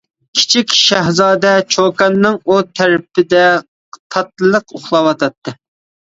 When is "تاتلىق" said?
4.15-4.75